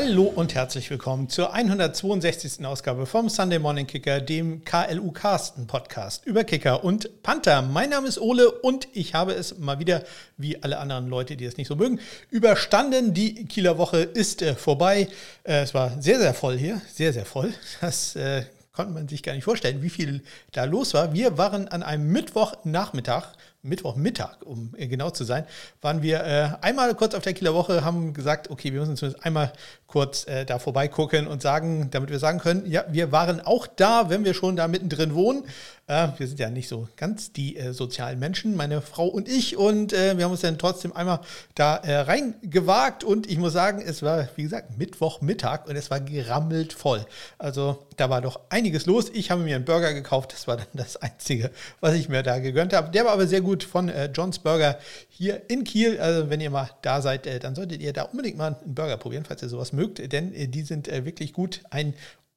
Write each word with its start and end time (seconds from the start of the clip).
Hallo 0.00 0.32
und 0.32 0.54
herzlich 0.54 0.88
willkommen 0.90 1.28
zur 1.28 1.52
162. 1.52 2.64
Ausgabe 2.64 3.04
vom 3.04 3.28
Sunday 3.28 3.58
Morning 3.58 3.84
Kicker, 3.84 4.20
dem 4.20 4.62
KLU 4.64 5.10
Carsten 5.10 5.66
Podcast 5.66 6.24
über 6.24 6.44
Kicker 6.44 6.84
und 6.84 7.24
Panther. 7.24 7.62
Mein 7.62 7.90
Name 7.90 8.06
ist 8.06 8.20
Ole 8.20 8.48
und 8.48 8.86
ich 8.92 9.14
habe 9.14 9.32
es 9.32 9.58
mal 9.58 9.80
wieder, 9.80 10.04
wie 10.36 10.62
alle 10.62 10.78
anderen 10.78 11.08
Leute, 11.08 11.36
die 11.36 11.44
es 11.46 11.56
nicht 11.56 11.66
so 11.66 11.74
mögen, 11.74 11.98
überstanden. 12.30 13.12
Die 13.12 13.46
Kieler 13.46 13.76
Woche 13.76 13.98
ist 13.98 14.40
äh, 14.40 14.54
vorbei. 14.54 15.08
Äh, 15.42 15.62
es 15.62 15.74
war 15.74 16.00
sehr, 16.00 16.20
sehr 16.20 16.32
voll 16.32 16.56
hier, 16.56 16.80
sehr, 16.94 17.12
sehr 17.12 17.24
voll. 17.24 17.52
Das 17.80 18.14
äh, 18.14 18.44
konnte 18.72 18.92
man 18.92 19.08
sich 19.08 19.24
gar 19.24 19.32
nicht 19.32 19.42
vorstellen, 19.42 19.82
wie 19.82 19.90
viel 19.90 20.22
da 20.52 20.62
los 20.62 20.94
war. 20.94 21.12
Wir 21.12 21.38
waren 21.38 21.66
an 21.66 21.82
einem 21.82 22.12
Mittwochnachmittag 22.12 23.32
Mittwochmittag, 23.68 24.38
um 24.44 24.72
genau 24.76 25.10
zu 25.10 25.24
sein, 25.24 25.44
waren 25.80 26.02
wir 26.02 26.24
äh, 26.24 26.48
einmal 26.60 26.94
kurz 26.94 27.14
auf 27.14 27.22
der 27.22 27.34
Kieler 27.34 27.54
Woche, 27.54 27.84
haben 27.84 28.14
gesagt, 28.14 28.50
okay, 28.50 28.72
wir 28.72 28.80
müssen 28.80 28.96
zumindest 28.96 29.24
einmal 29.24 29.52
kurz 29.86 30.26
äh, 30.26 30.44
da 30.44 30.58
vorbeigucken 30.58 31.26
und 31.26 31.42
sagen, 31.42 31.90
damit 31.90 32.10
wir 32.10 32.18
sagen 32.18 32.38
können, 32.38 32.70
ja, 32.70 32.84
wir 32.88 33.12
waren 33.12 33.40
auch 33.40 33.66
da, 33.66 34.10
wenn 34.10 34.24
wir 34.24 34.34
schon 34.34 34.56
da 34.56 34.68
mittendrin 34.68 35.14
wohnen. 35.14 35.44
Äh, 35.88 36.08
wir 36.18 36.28
sind 36.28 36.38
ja 36.38 36.50
nicht 36.50 36.68
so 36.68 36.86
ganz 36.96 37.32
die 37.32 37.56
äh, 37.56 37.72
sozialen 37.72 38.18
Menschen, 38.18 38.54
meine 38.56 38.82
Frau 38.82 39.06
und 39.06 39.26
ich, 39.26 39.56
und 39.56 39.94
äh, 39.94 40.16
wir 40.16 40.24
haben 40.24 40.32
uns 40.32 40.42
dann 40.42 40.58
trotzdem 40.58 40.92
einmal 40.94 41.20
da 41.54 41.76
äh, 41.76 41.96
reingewagt 42.00 43.04
und 43.04 43.28
ich 43.28 43.38
muss 43.38 43.54
sagen, 43.54 43.82
es 43.84 44.02
war, 44.02 44.28
wie 44.36 44.42
gesagt, 44.42 44.76
Mittwochmittag 44.76 45.66
und 45.66 45.76
es 45.76 45.90
war 45.90 46.00
gerammelt 46.00 46.74
voll. 46.74 47.06
Also 47.38 47.86
da 47.96 48.10
war 48.10 48.20
doch 48.20 48.38
einiges 48.50 48.84
los. 48.84 49.10
Ich 49.14 49.30
habe 49.30 49.42
mir 49.42 49.56
einen 49.56 49.64
Burger 49.64 49.94
gekauft, 49.94 50.34
das 50.34 50.46
war 50.46 50.58
dann 50.58 50.66
das 50.74 50.98
Einzige, 50.98 51.50
was 51.80 51.94
ich 51.94 52.10
mir 52.10 52.22
da 52.22 52.38
gegönnt 52.38 52.74
habe. 52.74 52.90
Der 52.90 53.06
war 53.06 53.12
aber 53.12 53.26
sehr 53.26 53.40
gut 53.40 53.64
von 53.64 53.88
äh, 53.88 54.10
John's 54.12 54.38
Burger 54.38 54.78
hier 55.08 55.48
in 55.48 55.64
Kiel. 55.64 55.98
Also 55.98 56.28
wenn 56.28 56.42
ihr 56.42 56.50
mal 56.50 56.68
da 56.82 57.00
seid, 57.00 57.26
äh, 57.26 57.38
dann 57.38 57.54
solltet 57.54 57.80
ihr 57.80 57.94
da 57.94 58.02
unbedingt 58.02 58.36
mal 58.36 58.56
einen 58.62 58.74
Burger 58.74 58.98
probieren, 58.98 59.24
falls 59.26 59.42
ihr 59.42 59.48
sowas 59.48 59.72
mögt, 59.72 60.12
denn 60.12 60.32
die 60.50 60.62
sind 60.62 60.86
wirklich 60.86 61.32
gut. 61.32 61.62
Ein 61.70 61.94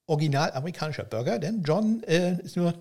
original 0.07 0.51
amerikanischer 0.53 1.03
Burger, 1.03 1.39
denn 1.39 1.63
John 1.63 2.03
äh, 2.03 2.37
ist 2.41 2.57
nur 2.57 2.73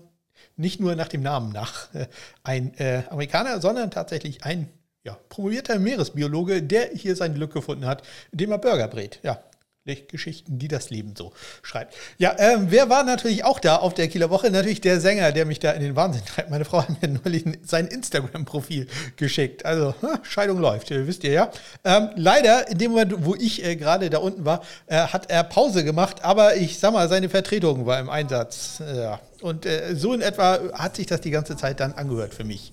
nicht 0.55 0.79
nur 0.79 0.95
nach 0.95 1.07
dem 1.07 1.21
Namen 1.21 1.51
nach 1.51 1.93
äh, 1.93 2.07
ein 2.43 2.73
Amerikaner, 3.09 3.61
sondern 3.61 3.91
tatsächlich 3.91 4.43
ein 4.43 4.69
ja, 5.03 5.17
promovierter 5.29 5.79
Meeresbiologe, 5.79 6.61
der 6.61 6.89
hier 6.93 7.15
sein 7.15 7.33
Glück 7.33 7.53
gefunden 7.53 7.85
hat, 7.85 8.03
indem 8.31 8.51
er 8.51 8.57
Burger 8.59 8.87
brät. 8.87 9.19
Ja, 9.23 9.43
Geschichten, 9.83 10.59
die 10.59 10.67
das 10.67 10.91
Leben 10.91 11.15
so 11.17 11.33
schreibt. 11.63 11.95
Ja, 12.19 12.35
ähm, 12.37 12.67
wer 12.69 12.91
war 12.91 13.03
natürlich 13.03 13.43
auch 13.43 13.59
da 13.59 13.77
auf 13.77 13.95
der 13.95 14.07
Kieler 14.09 14.29
Woche? 14.29 14.51
Natürlich 14.51 14.79
der 14.79 15.01
Sänger, 15.01 15.31
der 15.31 15.45
mich 15.45 15.57
da 15.57 15.71
in 15.71 15.81
den 15.81 15.95
Wahnsinn 15.95 16.23
treibt. 16.23 16.51
Meine 16.51 16.65
Frau 16.65 16.83
hat 16.83 17.01
mir 17.01 17.07
neulich 17.07 17.45
sein 17.63 17.87
Instagram-Profil 17.87 18.85
geschickt. 19.15 19.65
Also, 19.65 19.95
hm, 20.01 20.19
Scheidung 20.21 20.59
läuft, 20.59 20.91
wisst 20.91 21.23
ihr 21.23 21.31
ja. 21.31 21.51
Ähm, 21.83 22.11
leider, 22.15 22.69
in 22.69 22.77
dem 22.77 22.91
Moment, 22.91 23.25
wo 23.25 23.33
ich 23.33 23.65
äh, 23.65 23.75
gerade 23.75 24.11
da 24.11 24.19
unten 24.19 24.45
war, 24.45 24.61
äh, 24.85 24.97
hat 24.97 25.31
er 25.31 25.43
Pause 25.43 25.83
gemacht, 25.83 26.23
aber 26.23 26.57
ich 26.57 26.77
sag 26.77 26.93
mal, 26.93 27.09
seine 27.09 27.29
Vertretung 27.29 27.87
war 27.87 27.99
im 27.99 28.09
Einsatz. 28.11 28.83
Ja. 28.85 29.19
Und 29.41 29.65
äh, 29.65 29.95
so 29.95 30.13
in 30.13 30.21
etwa 30.21 30.59
hat 30.73 30.95
sich 30.95 31.07
das 31.07 31.21
die 31.21 31.31
ganze 31.31 31.57
Zeit 31.57 31.79
dann 31.79 31.93
angehört 31.93 32.35
für 32.35 32.43
mich. 32.43 32.71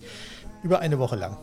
Über 0.62 0.80
eine 0.80 0.98
Woche 0.98 1.16
lang. 1.16 1.38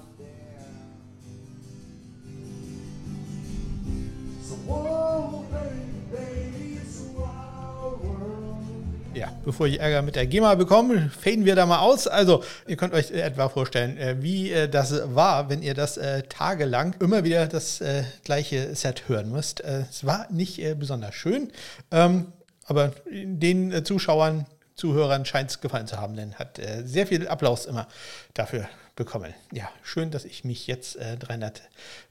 Ja, 9.15 9.31
bevor 9.45 9.65
ich 9.65 9.79
Ärger 9.79 10.01
mit 10.01 10.17
der 10.17 10.27
GEMA 10.27 10.55
bekomme, 10.55 11.09
faden 11.09 11.45
wir 11.45 11.55
da 11.55 11.65
mal 11.65 11.79
aus. 11.79 12.05
Also, 12.05 12.43
ihr 12.67 12.75
könnt 12.75 12.93
euch 12.93 13.11
etwa 13.11 13.47
vorstellen, 13.47 13.97
äh, 13.97 14.17
wie 14.19 14.51
äh, 14.51 14.67
das 14.67 15.15
war, 15.15 15.49
wenn 15.49 15.63
ihr 15.63 15.73
das 15.73 15.95
äh, 15.95 16.23
tagelang 16.23 16.97
immer 16.99 17.23
wieder 17.23 17.47
das 17.47 17.81
gleiche 18.25 18.75
Set 18.75 19.07
hören 19.07 19.31
müsst. 19.31 19.61
Es 19.61 20.05
war 20.05 20.27
nicht 20.31 20.61
besonders 20.77 21.15
schön, 21.15 21.51
ähm, 21.91 22.33
aber 22.65 22.91
den 23.09 23.85
Zuschauern, 23.85 24.47
Zuhörern 24.75 25.23
scheint 25.25 25.49
es 25.49 25.61
gefallen 25.61 25.87
zu 25.87 25.97
haben, 25.97 26.17
denn 26.17 26.35
hat 26.35 26.59
sehr 26.83 27.07
viel 27.07 27.27
Applaus 27.27 27.65
immer 27.65 27.87
dafür 28.33 28.67
bekommen. 28.95 29.33
Ja, 29.53 29.69
schön, 29.83 30.11
dass 30.11 30.25
ich 30.25 30.43
mich 30.43 30.67
jetzt 30.67 30.97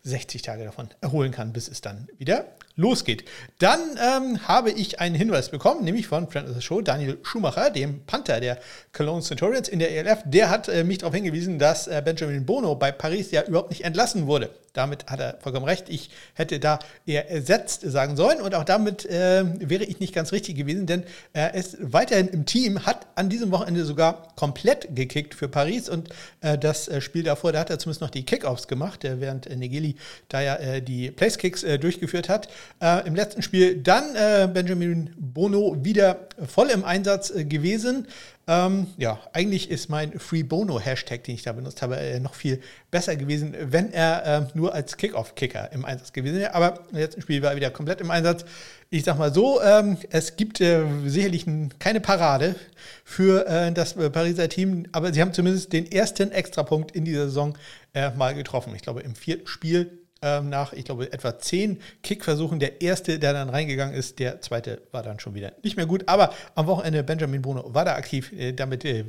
360 0.05 0.43
Tage 0.43 0.65
davon 0.65 0.89
erholen 1.01 1.33
kann, 1.33 1.53
bis 1.53 1.67
es 1.69 1.81
dann 1.81 2.09
wieder 2.19 2.47
losgeht. 2.77 3.25
Dann 3.59 3.81
ähm, 3.99 4.47
habe 4.47 4.71
ich 4.71 5.01
einen 5.01 5.15
Hinweis 5.15 5.49
bekommen, 5.49 5.85
nämlich 5.85 6.07
von 6.07 6.29
Friend 6.29 6.49
of 6.49 6.55
the 6.55 6.61
Show, 6.61 6.83
Daniel 6.83 7.19
Schumacher, 7.23 7.71
dem 7.71 8.05
Panther 8.05 8.41
der 8.41 8.59
Cologne 8.93 9.23
Centurions 9.23 9.69
in 9.69 9.79
der 9.79 9.93
ELF. 9.93 10.23
Der 10.27 10.51
hat 10.51 10.69
äh, 10.69 10.85
mich 10.85 10.99
darauf 10.99 11.15
hingewiesen, 11.15 11.59
dass 11.59 11.87
äh, 11.87 12.03
Benjamin 12.05 12.45
Bono 12.45 12.75
bei 12.75 12.93
Paris 12.93 13.31
ja 13.31 13.43
überhaupt 13.43 13.71
nicht 13.71 13.85
entlassen 13.85 14.27
wurde. 14.27 14.51
Damit 14.75 15.07
hat 15.07 15.21
er 15.21 15.39
vollkommen 15.41 15.67
recht. 15.67 15.89
Ich 15.89 16.11
hätte 16.35 16.59
da 16.59 16.81
eher 17.07 17.31
ersetzt 17.31 17.83
sagen 17.83 18.17
sollen 18.17 18.41
und 18.41 18.57
auch 18.57 18.65
damit 18.65 19.07
äh, 19.07 19.45
wäre 19.61 19.85
ich 19.85 20.01
nicht 20.01 20.13
ganz 20.13 20.33
richtig 20.33 20.57
gewesen, 20.57 20.87
denn 20.87 21.05
er 21.33 21.55
ist 21.55 21.77
weiterhin 21.81 22.27
im 22.27 22.45
Team, 22.45 22.85
hat 22.85 23.07
an 23.15 23.29
diesem 23.29 23.53
Wochenende 23.53 23.85
sogar 23.85 24.35
komplett 24.35 24.89
gekickt 24.97 25.37
für 25.37 25.47
Paris 25.47 25.89
und 25.89 26.09
äh, 26.41 26.59
das 26.59 26.89
äh, 26.89 27.01
Spiel 27.01 27.23
davor, 27.23 27.53
da 27.53 27.61
hat 27.61 27.71
er 27.71 27.79
zumindest 27.79 28.01
noch 28.01 28.11
die 28.11 28.27
Kickoffs 28.27 28.67
gemacht, 28.67 29.05
äh, 29.05 29.21
während 29.21 29.49
Negeli 29.49 29.94
da 30.29 30.41
ja 30.41 30.81
die 30.81 31.11
Place-Kicks 31.11 31.65
durchgeführt 31.81 32.29
hat. 32.29 32.49
Äh, 32.81 33.07
Im 33.07 33.15
letzten 33.15 33.43
Spiel 33.43 33.77
dann 33.77 34.15
äh, 34.15 34.49
Benjamin 34.53 35.11
Bono 35.17 35.77
wieder 35.85 36.29
voll 36.47 36.71
im 36.71 36.85
Einsatz 36.85 37.31
äh, 37.31 37.45
gewesen. 37.45 38.07
Ähm, 38.47 38.89
ja, 38.99 39.19
eigentlich 39.33 39.71
ist 39.71 39.89
mein 39.89 40.19
Free 40.19 40.43
Bono 40.43 40.79
Hashtag, 40.79 41.25
den 41.25 41.35
ich 41.35 41.43
da 41.43 41.53
benutzt 41.53 41.81
habe, 41.81 41.97
äh, 41.97 42.21
noch 42.21 42.35
viel 42.35 42.61
besser 42.91 43.17
gewesen, 43.17 43.55
wenn 43.59 43.91
er 43.93 44.27
äh, 44.27 44.47
nur 44.55 44.75
als 44.75 44.99
Kickoff-Kicker 44.99 45.73
im 45.73 45.87
Einsatz 45.87 46.13
gewesen 46.13 46.39
wäre. 46.39 46.55
Aber 46.55 46.81
im 46.91 46.99
letzten 46.99 47.23
Spiel 47.23 47.41
war 47.41 47.53
er 47.53 47.57
wieder 47.57 47.71
komplett 47.71 48.03
im 48.03 48.11
Einsatz. 48.11 48.45
Ich 48.91 49.05
sag 49.05 49.19
mal 49.19 49.33
so, 49.33 49.63
ähm, 49.63 49.97
es 50.11 50.37
gibt 50.37 50.61
äh, 50.61 50.85
sicherlich 51.07 51.47
keine 51.79 52.01
Parade 52.01 52.55
für 53.03 53.47
äh, 53.47 53.73
das 53.73 53.95
Pariser 53.95 54.49
Team, 54.51 54.87
aber 54.93 55.15
sie 55.15 55.23
haben 55.23 55.33
zumindest 55.33 55.73
den 55.73 55.91
ersten 55.91 56.31
Extrapunkt 56.31 56.93
in 56.93 57.07
dieser 57.07 57.25
Saison 57.25 57.57
äh, 57.95 58.11
mal 58.11 58.35
getroffen. 58.35 58.75
Ich 58.77 58.83
glaube, 58.83 59.01
im 59.01 59.15
vierten 59.15 59.47
Spiel 59.47 60.04
ähm, 60.25 60.49
nach, 60.49 60.73
ich 60.73 60.85
glaube, 60.85 61.13
etwa 61.13 61.39
zehn 61.39 61.81
Kickversuchen. 62.03 62.59
Der 62.59 62.81
erste, 62.81 63.19
der 63.19 63.35
dann 63.35 63.51
reingegangen 63.51 63.95
ist, 63.95 64.19
der 64.19 64.41
zweite 64.41 64.83
war 64.91 65.03
dann 65.03 65.21
schon 65.21 65.35
wieder 65.35 65.53
nicht 65.63 65.77
mehr 65.77 65.87
gut. 65.87 66.09
Aber 66.09 66.33
am 66.55 66.67
Wochenende 66.67 67.03
Benjamin 67.05 67.43
Bono 67.43 67.75
war 67.75 67.85
da 67.85 67.95
aktiv. 67.95 68.33
Äh, 68.33 68.53
damit 68.53 68.85
äh, 68.85 69.05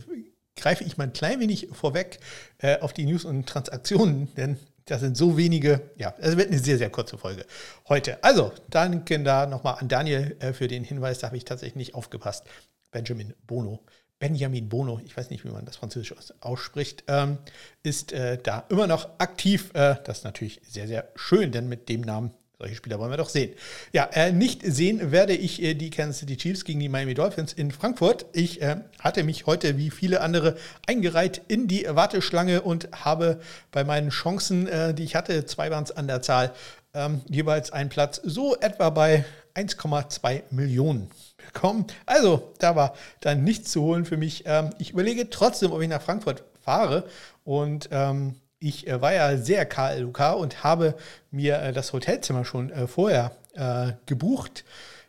greife 0.56 0.84
ich 0.84 0.98
mal 0.98 1.06
ein 1.06 1.14
klein 1.14 1.40
wenig 1.40 1.70
vorweg 1.72 2.20
äh, 2.60 2.80
auf 2.80 2.94
die 2.94 3.06
News 3.06 3.26
und 3.26 3.48
Transaktionen, 3.48 4.34
denn 4.38 4.58
das 4.86 5.02
sind 5.02 5.18
so 5.18 5.36
wenige, 5.36 5.82
ja, 5.98 6.14
es 6.20 6.38
wird 6.38 6.52
eine 6.52 6.60
sehr, 6.60 6.78
sehr 6.78 6.92
kurze 6.92 7.18
Folge 7.18 7.46
heute. 7.90 8.24
Also, 8.24 8.52
danke 8.70 9.20
da 9.24 9.48
nochmal 9.48 9.78
an 9.80 9.88
Daniel 9.88 10.36
äh, 10.40 10.54
für 10.54 10.68
den 10.68 10.84
Hinweis, 10.84 11.20
da 11.20 11.28
habe 11.28 11.38
ich 11.38 11.46
tatsächlich 11.46 11.76
nicht 11.76 11.96
aufgepasst. 11.96 12.44
Benjamin 12.92 13.34
Bono 13.48 13.84
Benjamin 14.26 14.70
Bono, 14.70 15.00
ich 15.06 15.16
weiß 15.16 15.30
nicht, 15.30 15.46
wie 15.46 15.50
man 15.50 15.66
das 15.66 15.76
Französisch 15.76 16.16
ausspricht, 16.42 17.04
ähm, 17.08 17.38
ist 17.84 18.12
äh, 18.12 18.40
da 18.42 18.66
immer 18.70 18.88
noch 18.88 19.08
aktiv. 19.20 19.70
Äh, 19.76 19.98
das 20.04 20.20
ist 20.20 20.24
natürlich 20.24 20.62
sehr, 20.68 20.88
sehr 20.88 21.10
schön, 21.14 21.52
denn 21.52 21.70
mit 21.70 21.90
dem 21.90 22.02
Namen 22.02 22.32
solche 22.58 22.74
Spieler 22.74 22.98
wollen 22.98 23.12
wir 23.12 23.18
doch 23.18 23.30
sehen. 23.30 23.54
Ja, 23.94 24.10
äh, 24.14 24.32
nicht 24.32 24.64
sehen 24.66 25.12
werde 25.12 25.36
ich 25.36 25.62
äh, 25.62 25.76
die 25.76 25.92
Kansas 25.92 26.18
City 26.18 26.38
Chiefs 26.38 26.66
gegen 26.66 26.80
die 26.80 26.90
Miami 26.90 27.14
Dolphins 27.14 27.54
in 27.54 27.70
Frankfurt. 27.70 28.26
Ich 28.34 28.64
äh, 28.64 28.78
hatte 28.98 29.24
mich 29.24 29.46
heute 29.46 29.78
wie 29.78 29.92
viele 29.92 30.22
andere 30.22 30.58
eingereiht 30.88 31.42
in 31.48 31.68
die 31.68 31.86
Warteschlange 31.88 32.64
und 32.64 32.90
habe 32.94 33.40
bei 33.72 33.84
meinen 33.84 34.10
Chancen, 34.10 34.66
äh, 34.66 34.96
die 34.96 35.04
ich 35.04 35.16
hatte, 35.16 35.46
zwei 35.46 35.70
waren 35.70 35.84
es 35.84 35.92
an 35.92 36.08
der 36.08 36.24
Zahl, 36.24 36.52
ähm, 36.96 37.22
jeweils 37.30 37.72
einen 37.72 37.90
Platz 37.92 38.20
so 38.24 38.56
etwa 38.56 38.90
bei 38.90 39.24
1,2 39.54 40.42
Millionen 40.50 41.12
bekommen. 41.54 41.86
Also, 42.06 42.54
da 42.60 42.76
war 42.76 42.96
dann 43.22 43.44
nichts 43.44 43.72
zu 43.72 43.82
holen 43.82 44.06
für 44.06 44.18
mich. 44.18 44.44
Ähm, 44.46 44.72
ich 44.80 44.92
überlege 44.92 45.30
trotzdem, 45.30 45.72
ob 45.72 45.82
ich 45.82 45.90
nach 45.90 46.02
Frankfurt 46.02 46.44
fahre. 46.62 47.06
Und 47.44 47.90
ähm, 47.92 48.36
ich 48.60 48.88
äh, 48.88 49.02
war 49.02 49.14
ja 49.14 49.38
sehr 49.38 49.66
KLUK 49.66 50.36
und 50.38 50.64
habe 50.64 50.96
mir 51.32 51.62
äh, 51.62 51.74
das 51.74 51.94
Hotelzimmer 51.94 52.46
schon 52.46 52.72
äh, 52.72 52.88
vorher 52.88 53.32
äh, 53.54 53.94
gebucht. 54.06 54.64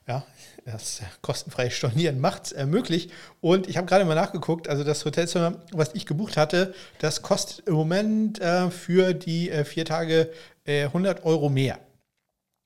Ja, 0.07 0.25
das 0.65 1.01
kostenfreie 1.23 1.71
Stornieren 1.71 2.21
macht 2.21 2.53
es 2.53 2.67
möglich. 2.67 3.11
Und 3.41 3.69
ich 3.69 3.77
habe 3.77 3.87
gerade 3.87 4.05
mal 4.05 4.15
nachgeguckt, 4.15 4.69
also 4.69 4.85
das 4.85 5.05
Hotelzimmer, 5.05 5.63
was 5.73 5.95
ich 5.95 6.07
gebucht 6.07 6.37
hatte, 6.37 6.75
das 6.99 7.23
kostet 7.23 7.67
im 7.67 7.75
Moment 7.75 8.41
äh, 8.41 8.71
für 8.71 9.15
die 9.15 9.51
äh, 9.51 9.65
vier 9.65 9.85
Tage 9.85 10.31
100 10.69 11.25
Euro 11.25 11.49
mehr. 11.49 11.79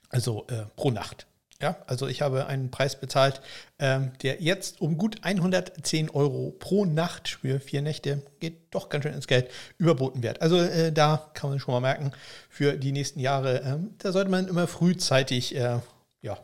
Also 0.08 0.46
pro 0.74 0.90
Nacht. 0.90 1.26
Ja, 1.60 1.76
also 1.86 2.06
ich 2.08 2.22
habe 2.22 2.46
einen 2.46 2.70
Preis 2.70 2.98
bezahlt, 2.98 3.42
ähm, 3.78 4.12
der 4.22 4.40
jetzt 4.40 4.80
um 4.80 4.96
gut 4.96 5.18
110 5.22 6.08
Euro 6.08 6.54
pro 6.58 6.86
Nacht 6.86 7.28
für 7.28 7.60
vier 7.60 7.82
Nächte, 7.82 8.22
geht 8.40 8.74
doch 8.74 8.88
ganz 8.88 9.04
schön 9.04 9.12
ins 9.12 9.26
Geld, 9.26 9.50
überboten 9.76 10.22
wird. 10.22 10.40
Also 10.40 10.56
äh, 10.56 10.90
da 10.90 11.30
kann 11.34 11.50
man 11.50 11.58
schon 11.58 11.74
mal 11.74 11.80
merken, 11.80 12.12
für 12.48 12.78
die 12.78 12.92
nächsten 12.92 13.20
Jahre, 13.20 13.62
äh, 13.62 13.76
da 13.98 14.12
sollte 14.12 14.30
man 14.30 14.48
immer 14.48 14.66
frühzeitig 14.66 15.54
äh, 15.54 15.80
ja, 16.22 16.38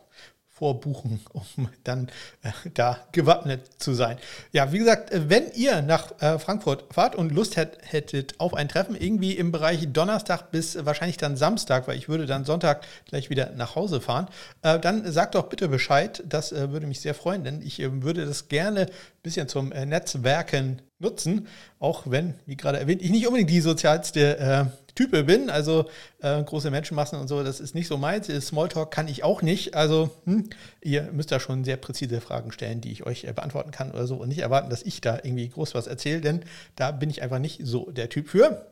vorbuchen, 0.57 1.19
um 1.33 1.69
dann 1.83 2.07
äh, 2.43 2.51
da 2.73 2.97
gewappnet 3.11 3.61
zu 3.77 3.93
sein. 3.93 4.17
Ja, 4.51 4.71
wie 4.71 4.79
gesagt, 4.79 5.11
äh, 5.11 5.29
wenn 5.29 5.51
ihr 5.53 5.81
nach 5.81 6.19
äh, 6.21 6.39
Frankfurt 6.39 6.85
fahrt 6.91 7.15
und 7.15 7.31
Lust 7.31 7.57
hätt, 7.57 7.77
hättet 7.83 8.39
auf 8.39 8.53
ein 8.53 8.67
Treffen, 8.67 8.95
irgendwie 8.95 9.33
im 9.33 9.51
Bereich 9.51 9.87
Donnerstag 9.91 10.51
bis 10.51 10.83
wahrscheinlich 10.85 11.17
dann 11.17 11.37
Samstag, 11.37 11.87
weil 11.87 11.97
ich 11.97 12.09
würde 12.09 12.25
dann 12.25 12.45
Sonntag 12.45 12.85
gleich 13.05 13.29
wieder 13.29 13.51
nach 13.51 13.75
Hause 13.75 14.01
fahren, 14.01 14.27
äh, 14.63 14.79
dann 14.79 15.11
sagt 15.11 15.35
doch 15.35 15.47
bitte 15.49 15.67
Bescheid. 15.67 16.23
Das 16.27 16.51
äh, 16.51 16.71
würde 16.71 16.87
mich 16.87 17.01
sehr 17.01 17.13
freuen, 17.13 17.43
denn 17.43 17.61
ich 17.61 17.79
äh, 17.79 18.01
würde 18.01 18.25
das 18.25 18.47
gerne 18.47 18.81
ein 18.81 19.21
bisschen 19.21 19.47
zum 19.47 19.69
Netzwerken 19.69 20.81
nutzen, 20.99 21.47
auch 21.79 22.09
wenn, 22.09 22.35
wie 22.45 22.57
gerade 22.57 22.79
erwähnt, 22.79 23.01
ich 23.01 23.11
nicht 23.11 23.27
unbedingt 23.27 23.49
die 23.49 23.61
sozialste 23.61 24.71
Type 24.97 25.23
bin. 25.23 25.49
Also 25.49 25.85
äh, 26.19 26.43
große 26.43 26.71
Menschenmassen 26.71 27.19
und 27.19 27.27
so, 27.27 27.43
das 27.43 27.59
ist 27.61 27.75
nicht 27.75 27.87
so 27.87 27.97
meins. 27.97 28.27
Smalltalk 28.27 28.91
kann 28.91 29.07
ich 29.07 29.23
auch 29.23 29.41
nicht. 29.41 29.75
Also 29.75 30.09
hm, 30.25 30.49
ihr 30.81 31.03
müsst 31.13 31.31
da 31.31 31.39
schon 31.39 31.63
sehr 31.63 31.77
präzise 31.77 32.19
Fragen 32.19 32.51
stellen, 32.51 32.81
die 32.81 32.91
ich 32.91 33.05
euch 33.05 33.23
äh, 33.23 33.31
beantworten 33.31 33.71
kann 33.71 33.91
oder 33.91 34.07
so 34.07 34.15
und 34.15 34.29
nicht 34.29 34.39
erwarten, 34.39 34.69
dass 34.69 34.83
ich 34.83 34.99
da 34.99 35.15
irgendwie 35.15 35.47
groß 35.47 35.75
was 35.75 35.87
erzähle, 35.87 36.21
denn 36.21 36.41
da 36.75 36.91
bin 36.91 37.09
ich 37.09 37.21
einfach 37.21 37.39
nicht 37.39 37.61
so 37.63 37.91
der 37.91 38.09
Typ 38.09 38.27
für. 38.27 38.65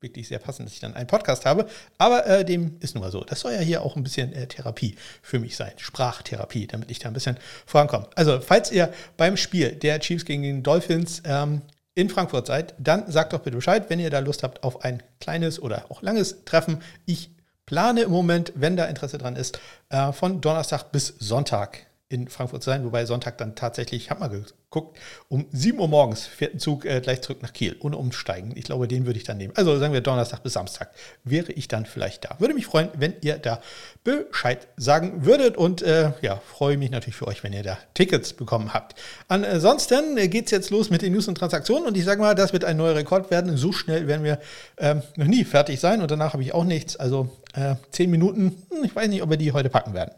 Wirklich 0.00 0.28
sehr 0.28 0.38
passend, 0.38 0.66
dass 0.66 0.74
ich 0.74 0.80
dann 0.80 0.94
einen 0.94 1.06
Podcast 1.06 1.44
habe. 1.44 1.66
Aber 1.98 2.26
äh, 2.26 2.44
dem 2.44 2.76
ist 2.80 2.94
nun 2.94 3.02
mal 3.02 3.10
so. 3.10 3.24
Das 3.24 3.40
soll 3.40 3.52
ja 3.52 3.60
hier 3.60 3.82
auch 3.82 3.96
ein 3.96 4.02
bisschen 4.02 4.32
äh, 4.32 4.46
Therapie 4.46 4.96
für 5.22 5.38
mich 5.38 5.56
sein. 5.56 5.72
Sprachtherapie, 5.76 6.66
damit 6.66 6.90
ich 6.90 6.98
da 6.98 7.08
ein 7.08 7.14
bisschen 7.14 7.36
vorankomme. 7.66 8.08
Also, 8.14 8.40
falls 8.40 8.70
ihr 8.70 8.92
beim 9.16 9.36
Spiel 9.36 9.72
der 9.72 10.00
Chiefs 10.00 10.24
gegen 10.24 10.42
den 10.42 10.62
Dolphins 10.62 11.22
ähm, 11.24 11.62
in 11.94 12.08
Frankfurt 12.08 12.46
seid, 12.46 12.74
dann 12.78 13.10
sagt 13.10 13.32
doch 13.32 13.40
bitte 13.40 13.56
Bescheid, 13.56 13.86
wenn 13.88 13.98
ihr 13.98 14.10
da 14.10 14.20
Lust 14.20 14.42
habt 14.42 14.62
auf 14.62 14.84
ein 14.84 15.02
kleines 15.20 15.60
oder 15.60 15.86
auch 15.88 16.02
langes 16.02 16.44
Treffen. 16.44 16.80
Ich 17.06 17.30
plane 17.66 18.02
im 18.02 18.10
Moment, 18.10 18.52
wenn 18.54 18.76
da 18.76 18.84
Interesse 18.86 19.18
dran 19.18 19.36
ist, 19.36 19.58
äh, 19.88 20.12
von 20.12 20.40
Donnerstag 20.40 20.92
bis 20.92 21.14
Sonntag 21.18 21.87
in 22.10 22.28
Frankfurt 22.28 22.62
sein, 22.62 22.84
wobei 22.84 23.04
Sonntag 23.04 23.36
dann 23.36 23.54
tatsächlich, 23.54 24.04
ich 24.04 24.10
habe 24.10 24.20
mal 24.20 24.28
geguckt, 24.28 24.98
um 25.28 25.46
7 25.52 25.78
Uhr 25.78 25.88
morgens 25.88 26.24
fährt 26.24 26.54
ein 26.54 26.58
Zug 26.58 26.86
äh, 26.86 27.00
gleich 27.02 27.20
zurück 27.20 27.42
nach 27.42 27.52
Kiel, 27.52 27.76
ohne 27.80 27.98
umsteigen. 27.98 28.52
Ich 28.56 28.64
glaube, 28.64 28.88
den 28.88 29.04
würde 29.04 29.18
ich 29.18 29.24
dann 29.24 29.36
nehmen. 29.36 29.52
Also 29.56 29.78
sagen 29.78 29.92
wir 29.92 30.00
Donnerstag 30.00 30.42
bis 30.42 30.54
Samstag 30.54 30.90
wäre 31.24 31.52
ich 31.52 31.68
dann 31.68 31.84
vielleicht 31.84 32.24
da. 32.24 32.36
Würde 32.38 32.54
mich 32.54 32.64
freuen, 32.64 32.88
wenn 32.96 33.14
ihr 33.20 33.36
da 33.36 33.60
Bescheid 34.04 34.68
sagen 34.78 35.26
würdet 35.26 35.58
und 35.58 35.82
äh, 35.82 36.12
ja, 36.22 36.40
freue 36.46 36.78
mich 36.78 36.90
natürlich 36.90 37.16
für 37.16 37.26
euch, 37.26 37.44
wenn 37.44 37.52
ihr 37.52 37.62
da 37.62 37.76
Tickets 37.92 38.32
bekommen 38.32 38.72
habt. 38.72 38.98
Ansonsten 39.28 40.16
geht 40.30 40.46
es 40.46 40.50
jetzt 40.50 40.70
los 40.70 40.88
mit 40.88 41.02
den 41.02 41.12
News 41.12 41.28
und 41.28 41.36
Transaktionen 41.36 41.86
und 41.86 41.96
ich 41.96 42.04
sage 42.04 42.22
mal, 42.22 42.34
das 42.34 42.54
wird 42.54 42.64
ein 42.64 42.78
neuer 42.78 42.94
Rekord 42.94 43.30
werden. 43.30 43.54
So 43.58 43.72
schnell 43.72 44.06
werden 44.06 44.24
wir 44.24 44.40
ähm, 44.78 45.02
noch 45.16 45.26
nie 45.26 45.44
fertig 45.44 45.78
sein 45.78 46.00
und 46.00 46.10
danach 46.10 46.32
habe 46.32 46.42
ich 46.42 46.54
auch 46.54 46.64
nichts. 46.64 46.96
Also 46.96 47.28
äh, 47.52 47.74
10 47.90 48.10
Minuten, 48.10 48.62
hm, 48.70 48.84
ich 48.84 48.96
weiß 48.96 49.08
nicht, 49.08 49.22
ob 49.22 49.28
wir 49.28 49.36
die 49.36 49.52
heute 49.52 49.68
packen 49.68 49.92
werden. 49.92 50.12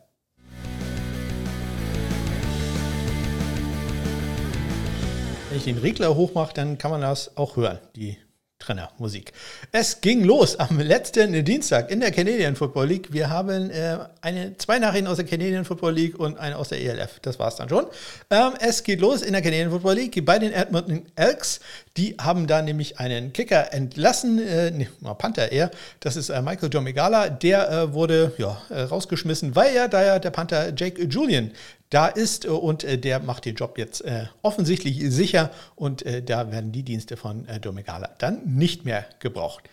Wenn 5.51 5.59
ich 5.59 5.65
den 5.65 5.79
Regler 5.79 6.15
hochmache, 6.15 6.55
dann 6.55 6.79
kann 6.79 6.93
man 6.93 7.01
das 7.01 7.37
auch 7.37 7.57
hören, 7.57 7.81
die 7.97 8.17
Trennermusik. 8.61 9.33
Es 9.73 10.01
ging 10.01 10.23
los 10.23 10.55
am 10.61 10.79
letzten 10.79 11.45
Dienstag 11.45 11.91
in 11.91 11.99
der 11.99 12.13
Canadian 12.13 12.55
Football 12.55 12.87
League. 12.87 13.13
Wir 13.13 13.31
haben 13.31 13.69
äh, 13.71 13.99
eine, 14.21 14.57
zwei 14.59 14.79
Nachrichten 14.79 15.09
aus 15.09 15.17
der 15.17 15.27
Canadian 15.27 15.65
Football 15.65 15.95
League 15.95 16.21
und 16.21 16.39
eine 16.39 16.57
aus 16.57 16.69
der 16.69 16.81
ELF. 16.81 17.19
Das 17.23 17.41
war 17.41 17.49
es 17.49 17.57
dann 17.57 17.69
schon. 17.69 17.87
Ähm, 18.31 18.53
es 18.61 18.85
geht 18.85 19.01
los 19.01 19.23
in 19.23 19.33
der 19.33 19.43
Canadian 19.43 19.71
Football 19.71 19.95
League 19.95 20.25
bei 20.25 20.39
den 20.39 20.53
Edmonton 20.53 21.05
Elks. 21.17 21.59
Die 21.97 22.15
haben 22.21 22.47
da 22.47 22.63
nämlich 22.63 23.01
einen 23.01 23.33
Kicker 23.33 23.73
entlassen, 23.73 24.39
äh, 24.47 24.71
nee, 24.71 24.89
Panther 25.19 25.51
eher. 25.51 25.73
Das 25.99 26.15
ist 26.15 26.29
äh, 26.29 26.41
Michael 26.43 26.69
John. 26.73 26.85
Der 26.85 27.71
äh, 27.71 27.93
wurde 27.93 28.35
ja, 28.39 28.63
äh, 28.69 28.83
rausgeschmissen, 28.83 29.57
weil 29.57 29.75
ja 29.75 29.89
da 29.89 30.05
ja 30.05 30.19
der 30.21 30.31
Panther 30.31 30.73
Jake 30.77 31.03
Julian 31.03 31.51
da 31.91 32.07
ist 32.07 32.45
äh, 32.45 32.49
und 32.49 32.85
äh, 32.85 32.99
der 32.99 33.21
macht 33.21 33.45
den 33.45 33.57
Job 33.57 33.77
jetzt 33.77 34.05
äh, 34.05 34.27
offensichtlich 34.43 34.99
sicher 35.11 35.51
und 35.77 36.05
da 36.27 36.51
werden 36.53 36.73
die 36.73 36.83
Dienste 36.83 37.17
von 37.17 37.47
Domegala 37.61 38.11
dann 38.19 38.43
nicht 38.45 38.85
mehr 38.85 39.05
gebraucht. 39.19 39.69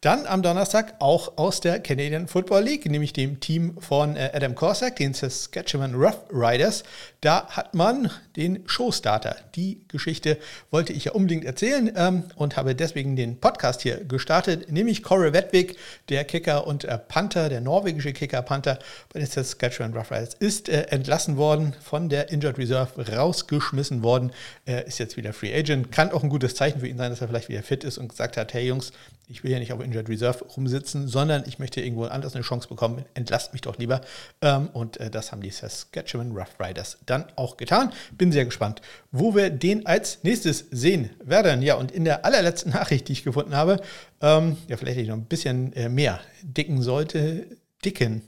Dann 0.00 0.26
am 0.26 0.42
Donnerstag 0.42 0.94
auch 1.00 1.38
aus 1.38 1.60
der 1.60 1.80
Canadian 1.80 2.28
Football 2.28 2.62
League, 2.62 2.88
nämlich 2.88 3.12
dem 3.12 3.40
Team 3.40 3.76
von 3.80 4.14
äh, 4.14 4.30
Adam 4.32 4.54
Corsack, 4.54 4.94
den 4.94 5.12
Saskatchewan 5.12 5.96
Rough 5.96 6.20
Riders. 6.32 6.84
Da 7.20 7.48
hat 7.48 7.74
man 7.74 8.08
den 8.36 8.62
Showstarter. 8.68 9.34
Die 9.56 9.80
Geschichte 9.88 10.38
wollte 10.70 10.92
ich 10.92 11.06
ja 11.06 11.12
unbedingt 11.14 11.44
erzählen 11.44 11.92
ähm, 11.96 12.22
und 12.36 12.56
habe 12.56 12.76
deswegen 12.76 13.16
den 13.16 13.40
Podcast 13.40 13.82
hier 13.82 14.04
gestartet, 14.04 14.70
nämlich 14.70 15.02
Corey 15.02 15.32
Wedwig, 15.32 15.76
der 16.10 16.22
Kicker 16.22 16.68
und 16.68 16.84
äh, 16.84 16.96
Panther, 16.96 17.48
der 17.48 17.60
norwegische 17.60 18.12
Kicker-Panther 18.12 18.78
bei 19.12 19.18
den 19.18 19.26
Saskatchewan 19.26 19.94
Rough 19.94 20.12
Riders, 20.12 20.34
ist 20.34 20.68
äh, 20.68 20.82
entlassen 20.90 21.36
worden, 21.36 21.74
von 21.82 22.08
der 22.08 22.30
Injured 22.30 22.58
Reserve 22.58 23.16
rausgeschmissen 23.16 24.04
worden, 24.04 24.30
Er 24.64 24.86
ist 24.86 24.98
jetzt 24.98 25.16
wieder 25.16 25.32
Free 25.32 25.52
Agent. 25.52 25.90
Kann 25.90 26.12
auch 26.12 26.22
ein 26.22 26.28
gutes 26.28 26.54
Zeichen 26.54 26.78
für 26.78 26.86
ihn 26.86 26.98
sein, 26.98 27.10
dass 27.10 27.20
er 27.20 27.26
vielleicht 27.26 27.48
wieder 27.48 27.64
fit 27.64 27.82
ist 27.82 27.98
und 27.98 28.06
gesagt 28.06 28.36
hat, 28.36 28.54
hey 28.54 28.64
Jungs, 28.64 28.92
ich 29.28 29.44
will 29.44 29.50
ja 29.50 29.58
nicht 29.58 29.72
auf 29.72 29.80
Injured 29.88 30.08
Reserve 30.08 30.44
rumsitzen, 30.44 31.08
sondern 31.08 31.44
ich 31.46 31.58
möchte 31.58 31.80
irgendwo 31.80 32.04
anders 32.04 32.34
eine 32.34 32.44
Chance 32.44 32.68
bekommen. 32.68 33.04
Entlasst 33.14 33.52
mich 33.52 33.62
doch 33.62 33.78
lieber. 33.78 34.02
Ähm, 34.42 34.68
und 34.72 34.98
äh, 34.98 35.10
das 35.10 35.32
haben 35.32 35.40
die 35.40 35.50
Saskatchewan 35.50 36.32
Rough 36.32 36.60
Riders 36.60 36.98
dann 37.06 37.24
auch 37.36 37.56
getan. 37.56 37.92
Bin 38.16 38.30
sehr 38.30 38.44
gespannt, 38.44 38.82
wo 39.10 39.34
wir 39.34 39.50
den 39.50 39.86
als 39.86 40.22
nächstes 40.22 40.66
sehen 40.70 41.10
werden. 41.24 41.62
Ja, 41.62 41.74
und 41.74 41.90
in 41.90 42.04
der 42.04 42.24
allerletzten 42.24 42.72
Nachricht, 42.78 43.08
die 43.08 43.12
ich 43.12 43.24
gefunden 43.24 43.56
habe, 43.56 43.80
ähm, 44.20 44.56
ja, 44.68 44.76
vielleicht 44.76 44.98
ich 44.98 45.08
noch 45.08 45.16
ein 45.16 45.24
bisschen 45.24 45.72
äh, 45.72 45.88
mehr 45.88 46.20
dicken 46.42 46.82
sollte, 46.82 47.46
dicken. 47.84 48.22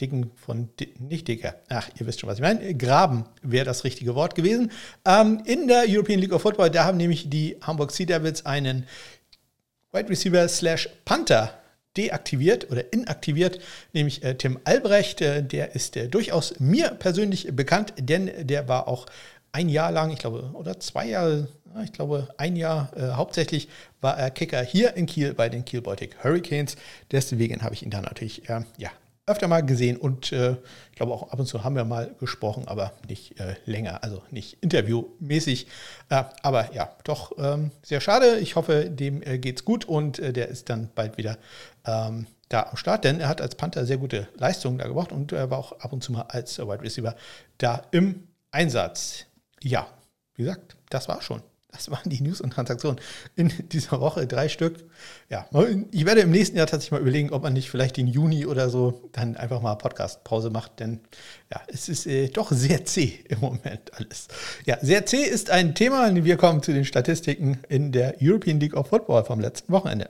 Dicken 0.00 0.30
von 0.36 0.68
nicht 1.00 1.26
dicker. 1.26 1.56
Ach, 1.68 1.88
ihr 1.98 2.06
wisst 2.06 2.20
schon, 2.20 2.28
was 2.30 2.38
ich 2.38 2.42
meine. 2.42 2.72
Graben 2.76 3.24
wäre 3.42 3.64
das 3.64 3.82
richtige 3.82 4.14
Wort 4.14 4.36
gewesen. 4.36 4.70
Ähm, 5.04 5.42
in 5.44 5.66
der 5.66 5.86
European 5.88 6.20
League 6.20 6.32
of 6.32 6.42
Football, 6.42 6.70
da 6.70 6.84
haben 6.84 6.98
nämlich 6.98 7.28
die 7.28 7.56
Hamburg 7.62 7.90
Sea 7.90 8.06
Devils 8.06 8.46
einen 8.46 8.86
Wide 9.92 10.08
Receiver 10.10 10.46
slash 10.48 10.88
Panther 11.04 11.54
deaktiviert 11.96 12.70
oder 12.70 12.92
inaktiviert, 12.92 13.58
nämlich 13.92 14.22
äh, 14.22 14.34
Tim 14.34 14.58
Albrecht. 14.64 15.20
Äh, 15.20 15.42
der 15.42 15.74
ist 15.74 15.96
äh, 15.96 16.08
durchaus 16.08 16.60
mir 16.60 16.90
persönlich 16.90 17.48
bekannt, 17.54 17.94
denn 17.98 18.30
der 18.46 18.68
war 18.68 18.86
auch 18.86 19.06
ein 19.52 19.68
Jahr 19.68 19.90
lang, 19.90 20.10
ich 20.10 20.18
glaube, 20.18 20.50
oder 20.52 20.78
zwei 20.78 21.06
Jahre, 21.06 21.48
ich 21.82 21.92
glaube, 21.92 22.28
ein 22.36 22.56
Jahr 22.56 22.90
äh, 22.96 23.12
hauptsächlich 23.12 23.68
war 24.00 24.18
er 24.18 24.30
Kicker 24.30 24.62
hier 24.62 24.94
in 24.94 25.06
Kiel 25.06 25.34
bei 25.34 25.48
den 25.48 25.64
Kiel 25.64 25.80
Baltic 25.80 26.22
Hurricanes. 26.22 26.76
Deswegen 27.10 27.62
habe 27.62 27.74
ich 27.74 27.82
ihn 27.82 27.90
da 27.90 28.00
natürlich 28.00 28.48
äh, 28.48 28.60
ja, 28.76 28.90
öfter 29.28 29.48
mal 29.48 29.60
gesehen 29.64 29.96
und 29.96 30.32
äh, 30.32 30.56
ich 30.90 30.96
glaube 30.96 31.12
auch 31.12 31.30
ab 31.30 31.38
und 31.38 31.46
zu 31.46 31.64
haben 31.64 31.76
wir 31.76 31.84
mal 31.84 32.14
gesprochen, 32.18 32.66
aber 32.66 32.92
nicht 33.08 33.38
äh, 33.40 33.54
länger, 33.64 34.02
also 34.02 34.22
nicht 34.30 34.62
interviewmäßig. 34.62 35.66
Äh, 36.08 36.24
aber 36.42 36.74
ja, 36.74 36.90
doch 37.04 37.32
ähm, 37.38 37.70
sehr 37.82 38.00
schade. 38.00 38.38
Ich 38.38 38.56
hoffe, 38.56 38.90
dem 38.90 39.22
äh, 39.22 39.38
geht's 39.38 39.64
gut 39.64 39.84
und 39.84 40.18
äh, 40.18 40.32
der 40.32 40.48
ist 40.48 40.68
dann 40.70 40.90
bald 40.94 41.18
wieder 41.18 41.38
ähm, 41.84 42.26
da 42.48 42.64
am 42.70 42.76
Start, 42.76 43.04
denn 43.04 43.20
er 43.20 43.28
hat 43.28 43.40
als 43.40 43.54
Panther 43.54 43.84
sehr 43.84 43.98
gute 43.98 44.28
Leistungen 44.36 44.78
da 44.78 44.88
gebracht 44.88 45.12
und 45.12 45.32
er 45.32 45.50
war 45.50 45.58
auch 45.58 45.72
ab 45.80 45.92
und 45.92 46.02
zu 46.02 46.12
mal 46.12 46.22
als 46.22 46.58
Wide 46.58 46.82
Receiver 46.82 47.14
da 47.58 47.82
im 47.90 48.28
Einsatz. 48.50 49.26
Ja, 49.62 49.86
wie 50.34 50.42
gesagt, 50.44 50.76
das 50.88 51.08
war 51.08 51.20
schon. 51.20 51.42
Das 51.70 51.90
waren 51.90 52.08
die 52.08 52.22
News 52.22 52.40
und 52.40 52.50
Transaktionen 52.50 52.98
in 53.36 53.52
dieser 53.68 54.00
Woche, 54.00 54.26
drei 54.26 54.48
Stück. 54.48 54.86
Ja, 55.28 55.46
ich 55.90 56.06
werde 56.06 56.22
im 56.22 56.30
nächsten 56.30 56.56
Jahr 56.56 56.66
tatsächlich 56.66 56.92
mal 56.92 57.00
überlegen, 57.00 57.30
ob 57.30 57.42
man 57.42 57.52
nicht 57.52 57.70
vielleicht 57.70 57.98
den 57.98 58.06
Juni 58.06 58.46
oder 58.46 58.70
so 58.70 59.10
dann 59.12 59.36
einfach 59.36 59.60
mal 59.60 59.74
Podcast-Pause 59.74 60.48
macht, 60.48 60.80
denn 60.80 61.00
ja, 61.52 61.60
es 61.68 61.88
ist 61.90 62.06
äh, 62.06 62.28
doch 62.28 62.52
sehr 62.52 62.84
zäh 62.86 63.20
im 63.28 63.40
Moment 63.40 63.92
alles. 63.94 64.28
Ja, 64.64 64.78
sehr 64.80 65.04
zäh 65.04 65.22
ist 65.22 65.50
ein 65.50 65.74
Thema. 65.74 66.14
Wir 66.14 66.38
kommen 66.38 66.62
zu 66.62 66.72
den 66.72 66.86
Statistiken 66.86 67.60
in 67.68 67.92
der 67.92 68.16
European 68.20 68.60
League 68.60 68.74
of 68.74 68.88
Football 68.88 69.24
vom 69.24 69.40
letzten 69.40 69.72
Wochenende. 69.72 70.08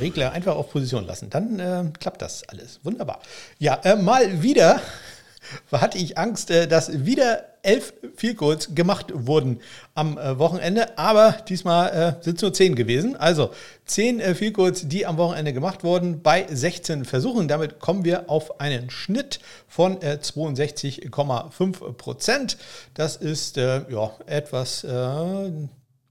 Regler 0.00 0.32
einfach 0.32 0.56
auf 0.56 0.70
Position 0.70 1.06
lassen. 1.06 1.30
Dann 1.30 1.58
äh, 1.58 1.84
klappt 1.98 2.22
das 2.22 2.48
alles. 2.48 2.80
Wunderbar. 2.82 3.20
Ja, 3.58 3.80
äh, 3.84 3.96
mal 3.96 4.42
wieder 4.42 4.80
hatte 5.72 5.98
ich 5.98 6.18
Angst, 6.18 6.50
äh, 6.50 6.66
dass 6.66 7.04
wieder 7.04 7.44
elf 7.62 7.94
Vielcodes 8.16 8.74
gemacht 8.74 9.06
wurden 9.12 9.60
am 9.94 10.18
äh, 10.18 10.38
Wochenende, 10.38 10.96
aber 10.98 11.32
diesmal 11.48 11.90
äh, 11.90 12.22
sind 12.22 12.36
es 12.36 12.42
nur 12.42 12.52
zehn 12.52 12.76
gewesen. 12.76 13.16
Also 13.16 13.50
zehn 13.84 14.20
Vielcodes, 14.34 14.88
die 14.88 15.04
am 15.06 15.16
Wochenende 15.16 15.52
gemacht 15.52 15.82
wurden 15.82 16.22
bei 16.22 16.46
16 16.48 17.04
Versuchen. 17.04 17.48
Damit 17.48 17.80
kommen 17.80 18.04
wir 18.04 18.30
auf 18.30 18.60
einen 18.60 18.90
Schnitt 18.90 19.40
von 19.66 19.98
62,5 19.98 21.92
Prozent. 21.94 22.56
Das 22.94 23.16
ist 23.16 23.56
ja 23.56 24.12
etwas 24.26 24.84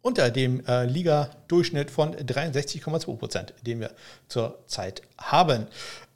unter 0.06 0.30
dem 0.30 0.64
äh, 0.68 0.86
Liga-Durchschnitt 0.86 1.90
von 1.90 2.16
63,2 2.16 3.18
Prozent, 3.18 3.56
den 3.66 3.80
wir 3.80 3.90
zurzeit 4.28 5.02
haben. 5.18 5.68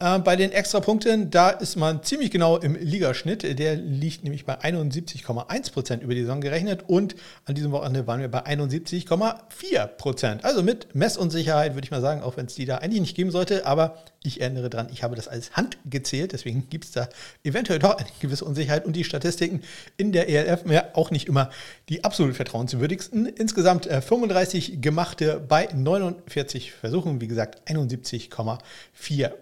Äh, 0.01 0.19
bei 0.19 0.37
den 0.37 0.51
Extrapunkten, 0.51 1.29
da 1.29 1.49
ist 1.49 1.75
man 1.75 2.03
ziemlich 2.03 2.31
genau 2.31 2.57
im 2.57 2.75
Ligaschnitt. 2.75 3.59
Der 3.59 3.75
liegt 3.75 4.23
nämlich 4.23 4.45
bei 4.45 4.59
71,1 4.59 5.73
Prozent 5.73 6.03
über 6.03 6.15
die 6.15 6.21
Saison 6.21 6.39
gerechnet 6.39 6.85
und 6.87 7.15
an 7.45 7.55
diesem 7.55 7.71
Wochenende 7.71 8.07
waren 8.07 8.21
wir 8.21 8.29
bei 8.29 8.45
71,4 8.45 9.87
Prozent. 9.87 10.45
Also 10.45 10.63
mit 10.63 10.95
Messunsicherheit 10.95 11.75
würde 11.75 11.85
ich 11.85 11.91
mal 11.91 12.01
sagen, 12.01 12.21
auch 12.23 12.37
wenn 12.37 12.45
es 12.45 12.55
die 12.55 12.65
da 12.65 12.77
eigentlich 12.77 13.01
nicht 13.01 13.15
geben 13.15 13.31
sollte, 13.31 13.65
aber 13.65 13.97
ich 14.23 14.41
erinnere 14.41 14.69
daran, 14.69 14.89
ich 14.91 15.03
habe 15.03 15.15
das 15.15 15.27
als 15.27 15.51
Hand 15.53 15.77
gezählt, 15.85 16.33
deswegen 16.33 16.69
gibt 16.69 16.85
es 16.85 16.91
da 16.91 17.07
eventuell 17.43 17.79
doch 17.79 17.97
eine 17.97 18.07
gewisse 18.19 18.45
Unsicherheit 18.45 18.85
und 18.85 18.95
die 18.95 19.03
Statistiken 19.03 19.61
in 19.97 20.11
der 20.11 20.29
ELF 20.29 20.69
ja 20.69 20.85
auch 20.93 21.11
nicht 21.11 21.27
immer 21.27 21.49
die 21.87 22.03
absolut 22.03 22.35
vertrauenswürdigsten. 22.35 23.25
Insgesamt 23.25 23.85
35 23.85 24.73
äh, 24.73 24.77
gemachte 24.77 25.43
bei 25.45 25.69
49 25.73 26.71
Versuchen, 26.73 27.21
wie 27.21 27.27
gesagt 27.27 27.69
71,4 27.69 28.59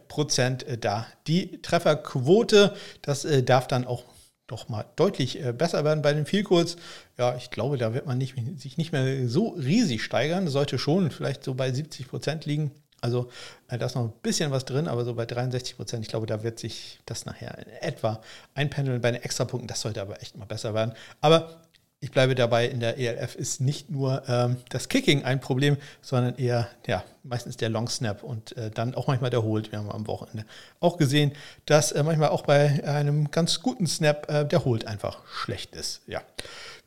Prozent 0.08 0.64
äh, 0.64 0.78
da. 0.78 1.08
Die 1.28 1.62
Trefferquote, 1.62 2.76
das 3.02 3.26
äh, 3.26 3.44
darf 3.44 3.68
dann 3.68 3.86
auch 3.86 4.04
doch 4.48 4.70
mal 4.70 4.86
deutlich 4.96 5.40
besser 5.58 5.84
werden 5.84 6.02
bei 6.02 6.14
den 6.14 6.26
Vielkurs. 6.26 6.78
Ja, 7.18 7.36
ich 7.36 7.52
glaube, 7.52 7.78
da 7.78 7.94
wird 7.94 8.06
man 8.06 8.18
nicht, 8.18 8.34
sich 8.56 8.78
nicht 8.78 8.94
mehr 8.94 9.28
so 9.28 9.50
riesig 9.50 10.02
steigern. 10.02 10.46
Das 10.46 10.54
sollte 10.54 10.80
schon 10.80 11.12
vielleicht 11.12 11.44
so 11.44 11.54
bei 11.54 11.70
70 11.70 12.08
Prozent 12.08 12.46
liegen. 12.46 12.72
Also 13.02 13.30
da 13.68 13.86
ist 13.86 13.96
noch 13.96 14.06
ein 14.06 14.14
bisschen 14.24 14.52
was 14.52 14.66
drin, 14.66 14.88
aber 14.88 15.06
so 15.06 15.14
bei 15.14 15.26
63 15.26 15.76
Prozent, 15.76 16.04
ich 16.04 16.10
glaube, 16.10 16.26
da 16.26 16.42
wird 16.44 16.58
sich 16.58 17.00
das 17.06 17.26
nachher 17.26 17.58
in 17.60 17.72
etwa 17.82 18.22
einpendeln 18.56 19.02
bei 19.02 19.12
den 19.12 19.22
Extrapunkten. 19.22 19.68
Das 19.68 19.82
sollte 19.82 20.02
aber 20.02 20.22
echt 20.22 20.36
mal 20.36 20.46
besser 20.46 20.74
werden. 20.74 20.94
Aber 21.22 21.62
ich 22.08 22.12
bleibe 22.12 22.36
dabei, 22.36 22.70
in 22.70 22.80
der 22.80 22.98
ELF 22.98 23.36
ist 23.36 23.60
nicht 23.60 23.90
nur 23.90 24.24
ähm, 24.30 24.56
das 24.70 24.88
Kicking 24.88 25.26
ein 25.26 25.42
Problem, 25.42 25.76
sondern 26.02 26.36
eher, 26.38 26.70
ja, 26.88 27.04
meistens 27.24 27.58
der 27.58 27.68
Long 27.68 27.90
Snap 27.90 28.24
und 28.24 28.56
äh, 28.56 28.72
dann 28.72 28.96
auch 28.96 29.08
manchmal 29.08 29.30
der 29.30 29.44
Hold. 29.44 29.74
Wir 29.74 29.80
haben 29.80 29.92
am 29.92 30.08
Wochenende 30.08 30.46
auch 30.80 30.96
gesehen, 30.96 31.34
dass 31.66 31.92
äh, 31.92 32.02
manchmal 32.04 32.30
auch 32.30 32.44
bei 32.44 32.82
einem 32.86 33.30
ganz 33.30 33.62
guten 33.62 33.88
Snap 33.88 34.32
äh, 34.32 34.46
der 34.46 34.64
Hold 34.64 34.88
einfach 34.88 35.20
schlecht 35.28 35.76
ist. 35.76 36.00
Ja. 36.08 36.22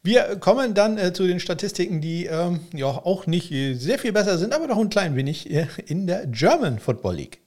Wir 0.02 0.36
kommen 0.36 0.72
dann 0.72 0.96
äh, 0.96 1.12
zu 1.12 1.26
den 1.26 1.38
Statistiken, 1.38 2.00
die 2.00 2.24
ähm, 2.24 2.60
ja 2.72 2.86
auch 2.86 3.26
nicht 3.26 3.50
sehr 3.78 3.98
viel 3.98 4.12
besser 4.12 4.38
sind, 4.38 4.54
aber 4.54 4.68
doch 4.68 4.78
ein 4.78 4.88
klein 4.88 5.16
wenig 5.16 5.50
äh, 5.50 5.66
in 5.84 6.06
der 6.06 6.26
German 6.28 6.78
Football 6.78 7.16
League. 7.16 7.40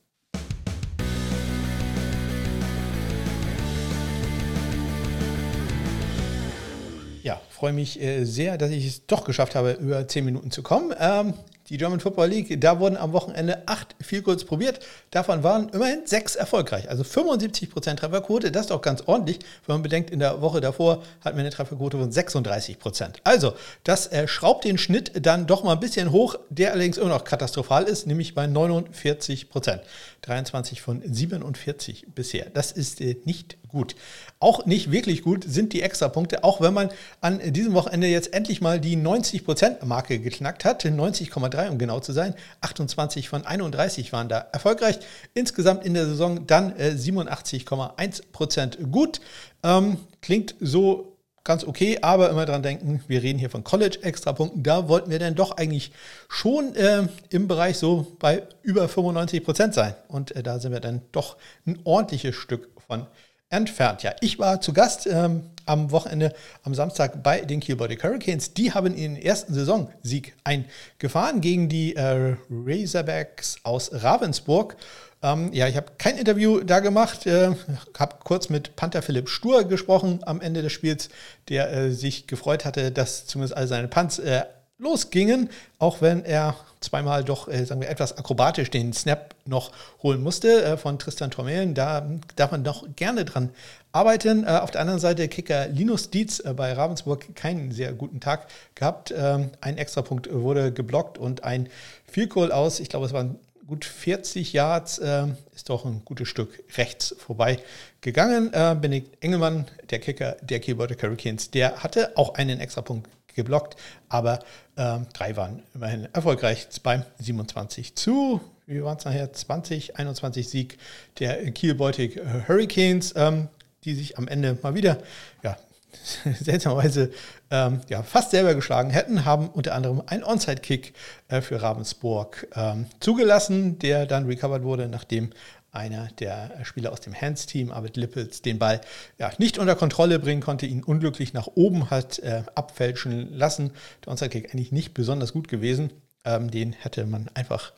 Freue 7.63 7.71
mich 7.71 8.01
äh, 8.01 8.25
sehr, 8.25 8.57
dass 8.57 8.71
ich 8.71 8.85
es 8.85 9.05
doch 9.05 9.23
geschafft 9.23 9.55
habe, 9.55 9.71
über 9.79 10.05
10 10.05 10.25
Minuten 10.25 10.51
zu 10.51 10.63
kommen. 10.63 10.93
Ähm, 10.99 11.33
die 11.69 11.77
German 11.77 12.01
Football 12.01 12.27
League, 12.27 12.59
da 12.59 12.77
wurden 12.77 12.97
am 12.97 13.13
Wochenende 13.13 13.65
acht 13.67 13.95
Vielkurs 14.01 14.43
probiert. 14.43 14.81
Davon 15.11 15.43
waren 15.43 15.69
immerhin 15.69 16.05
sechs 16.05 16.35
erfolgreich. 16.35 16.89
Also 16.89 17.03
75% 17.03 17.95
Trefferquote, 17.95 18.51
das 18.51 18.63
ist 18.63 18.71
doch 18.71 18.81
ganz 18.81 19.03
ordentlich. 19.05 19.39
Wenn 19.65 19.75
man 19.75 19.81
bedenkt, 19.81 20.09
in 20.09 20.19
der 20.19 20.41
Woche 20.41 20.59
davor 20.59 21.03
hatten 21.23 21.37
wir 21.37 21.39
eine 21.39 21.51
Trefferquote 21.51 21.97
von 21.97 22.11
36%. 22.11 23.13
Also, 23.23 23.53
das 23.85 24.07
äh, 24.07 24.27
schraubt 24.27 24.65
den 24.65 24.77
Schnitt 24.77 25.25
dann 25.25 25.47
doch 25.47 25.63
mal 25.63 25.71
ein 25.71 25.79
bisschen 25.79 26.11
hoch, 26.11 26.35
der 26.49 26.73
allerdings 26.73 26.97
immer 26.97 27.11
noch 27.11 27.23
katastrophal 27.23 27.85
ist, 27.85 28.07
nämlich 28.07 28.35
bei 28.35 28.43
49%. 28.43 29.79
23 30.23 30.81
von 30.81 31.01
47 31.01 32.07
bisher. 32.13 32.49
Das 32.49 32.73
ist 32.73 32.99
äh, 32.99 33.15
nicht 33.23 33.55
gut. 33.73 33.95
Auch 34.39 34.65
nicht 34.65 34.91
wirklich 34.91 35.21
gut 35.21 35.43
sind 35.45 35.73
die 35.73 35.81
Extrapunkte, 35.81 36.45
auch 36.45 36.61
wenn 36.61 36.73
man 36.73 36.89
an 37.19 37.41
diesem 37.51 37.73
Wochenende 37.73 38.07
jetzt 38.07 38.33
endlich 38.33 38.61
mal 38.61 38.79
die 38.79 38.95
90%-Marke 38.95 40.19
geknackt 40.19 40.63
hat. 40.63 40.85
90,3 40.85 41.69
um 41.69 41.77
genau 41.77 41.99
zu 41.99 42.13
sein. 42.13 42.33
28 42.61 43.27
von 43.27 43.45
31 43.45 44.13
waren 44.13 44.29
da 44.29 44.37
erfolgreich. 44.53 44.99
Insgesamt 45.33 45.85
in 45.85 45.93
der 45.93 46.05
Saison 46.05 46.47
dann 46.47 46.77
äh, 46.77 46.95
87,1% 46.97 48.87
gut. 48.89 49.19
Ähm, 49.63 49.97
klingt 50.21 50.55
so 50.61 51.17
ganz 51.43 51.65
okay, 51.65 51.99
aber 52.01 52.29
immer 52.29 52.45
dran 52.45 52.63
denken, 52.63 53.03
wir 53.07 53.21
reden 53.21 53.39
hier 53.39 53.49
von 53.49 53.63
College-Extrapunkten. 53.63 54.63
Da 54.63 54.87
wollten 54.87 55.11
wir 55.11 55.19
dann 55.19 55.35
doch 55.35 55.51
eigentlich 55.57 55.91
schon 56.29 56.75
äh, 56.75 57.07
im 57.29 57.47
Bereich 57.47 57.77
so 57.77 58.15
bei 58.19 58.43
über 58.61 58.87
95 58.87 59.43
Prozent 59.43 59.73
sein. 59.73 59.95
Und 60.07 60.35
äh, 60.35 60.43
da 60.43 60.59
sind 60.59 60.71
wir 60.71 60.79
dann 60.79 61.01
doch 61.11 61.37
ein 61.65 61.79
ordentliches 61.83 62.35
Stück 62.35 62.69
von 62.87 63.07
entfernt. 63.53 64.03
Ja, 64.03 64.13
ich 64.19 64.39
war 64.39 64.59
zu 64.59 64.73
Gast 64.73 65.07
ähm, 65.07 65.43
am 65.65 65.91
Wochenende, 65.91 66.33
am 66.63 66.73
Samstag 66.73 67.23
bei 67.23 67.41
den 67.41 67.59
Kielbody 67.59 67.97
Hurricanes. 67.97 68.53
Die 68.53 68.73
haben 68.73 68.95
ihren 68.95 69.15
ersten 69.15 69.53
Saisonsieg 69.53 70.35
eingefahren 70.43 71.39
gegen 71.39 71.69
die 71.69 71.95
äh, 71.95 72.35
Razorbacks 72.49 73.57
aus 73.63 73.91
Ravensburg. 73.93 74.75
Ähm, 75.21 75.53
ja, 75.53 75.67
ich 75.67 75.77
habe 75.77 75.93
kein 75.97 76.17
Interview 76.17 76.61
da 76.61 76.79
gemacht, 76.79 77.25
äh, 77.27 77.51
habe 77.97 78.15
kurz 78.23 78.49
mit 78.49 78.75
Panther 78.75 79.01
Philipp 79.01 79.29
Stur 79.29 79.63
gesprochen 79.63 80.19
am 80.25 80.41
Ende 80.41 80.61
des 80.61 80.73
Spiels, 80.73 81.09
der 81.47 81.71
äh, 81.71 81.91
sich 81.91 82.27
gefreut 82.27 82.65
hatte, 82.65 82.91
dass 82.91 83.25
zumindest 83.25 83.55
all 83.55 83.67
seine 83.67 83.87
Punts 83.87 84.19
äh, 84.19 84.41
losgingen, 84.83 85.49
auch 85.79 86.01
wenn 86.01 86.23
er 86.25 86.55
zweimal 86.81 87.23
doch, 87.23 87.47
äh, 87.47 87.65
sagen 87.65 87.81
wir, 87.81 87.89
etwas 87.89 88.17
akrobatisch 88.17 88.69
den 88.69 88.93
Snap 88.93 89.33
noch 89.45 89.71
holen 90.03 90.21
musste 90.21 90.63
äh, 90.63 90.77
von 90.77 90.99
Tristan 90.99 91.31
Tormelen. 91.31 91.73
Da 91.73 92.07
darf 92.35 92.51
man 92.51 92.63
doch 92.63 92.85
gerne 92.95 93.25
dran 93.25 93.49
arbeiten. 93.91 94.43
Äh, 94.43 94.47
auf 94.47 94.71
der 94.71 94.81
anderen 94.81 94.99
Seite 94.99 95.27
Kicker 95.27 95.67
Linus 95.67 96.09
Dietz 96.09 96.39
äh, 96.39 96.53
bei 96.53 96.73
Ravensburg 96.73 97.35
keinen 97.35 97.71
sehr 97.71 97.93
guten 97.93 98.19
Tag 98.19 98.47
gehabt. 98.75 99.13
Ähm, 99.15 99.51
ein 99.61 99.77
Extrapunkt 99.77 100.31
wurde 100.31 100.71
geblockt 100.71 101.17
und 101.17 101.43
ein 101.43 101.69
Vielkohl 102.05 102.51
aus, 102.51 102.79
ich 102.79 102.89
glaube, 102.89 103.05
es 103.05 103.13
waren 103.13 103.39
gut 103.65 103.85
40 103.85 104.53
Yards, 104.53 104.99
äh, 104.99 105.27
ist 105.55 105.69
doch 105.69 105.85
ein 105.85 106.01
gutes 106.05 106.27
Stück 106.27 106.63
rechts 106.77 107.15
vorbei 107.17 107.59
gegangen. 108.01 108.51
Äh, 108.53 108.75
Benedikt 108.79 109.23
Engelmann, 109.23 109.65
der 109.89 109.99
Kicker 109.99 110.35
der 110.41 110.59
Keyboard 110.59 111.01
Hurricanes, 111.01 111.49
der 111.49 111.81
hatte 111.81 112.17
auch 112.17 112.35
einen 112.35 112.59
Extrapunkt 112.59 113.09
geblockt, 113.33 113.75
aber 114.09 114.39
äh, 114.75 114.99
drei 115.13 115.35
waren 115.35 115.63
immerhin 115.73 116.07
erfolgreich. 116.13 116.67
Beim 116.81 117.03
27 117.19 117.95
zu, 117.95 118.41
wie 118.65 118.83
waren 118.83 118.97
es 118.97 119.05
nachher, 119.05 119.31
20, 119.31 119.97
21 119.97 120.49
Sieg 120.49 120.77
der 121.19 121.51
Kiel 121.51 121.75
Baltic 121.75 122.19
Hurricanes, 122.47 123.13
ähm, 123.15 123.49
die 123.83 123.95
sich 123.95 124.17
am 124.17 124.27
Ende 124.27 124.57
mal 124.61 124.75
wieder 124.75 124.99
ja, 125.43 125.57
seltsamerweise 126.39 127.11
ähm, 127.51 127.81
ja, 127.89 128.03
fast 128.03 128.31
selber 128.31 128.55
geschlagen 128.55 128.89
hätten, 128.89 129.25
haben 129.25 129.49
unter 129.49 129.75
anderem 129.75 130.01
einen 130.05 130.23
Onside-Kick 130.23 130.93
äh, 131.27 131.41
für 131.41 131.61
Ravensburg 131.61 132.47
ähm, 132.55 132.87
zugelassen, 132.99 133.79
der 133.79 134.05
dann 134.05 134.25
recovered 134.25 134.63
wurde, 134.63 134.87
nachdem 134.87 135.31
einer 135.73 136.07
der 136.19 136.51
Spieler 136.63 136.91
aus 136.91 137.01
dem 137.01 137.19
Hands-Team, 137.19 137.71
Arvid 137.71 137.97
Lippels, 137.97 138.41
den 138.41 138.59
Ball 138.59 138.79
ja, 139.17 139.31
nicht 139.39 139.57
unter 139.57 139.75
Kontrolle 139.75 140.19
bringen 140.19 140.41
konnte, 140.41 140.65
ihn 140.65 140.83
unglücklich 140.83 141.33
nach 141.33 141.47
oben 141.55 141.89
hat 141.89 142.19
äh, 142.19 142.43
abfälschen 142.55 143.33
lassen. 143.33 143.71
Der 144.05 144.11
Onside-Kick 144.11 144.53
eigentlich 144.53 144.71
nicht 144.71 144.93
besonders 144.93 145.33
gut 145.33 145.47
gewesen. 145.47 145.91
Ähm, 146.25 146.51
den 146.51 146.73
hätte 146.73 147.05
man 147.05 147.29
einfach 147.33 147.73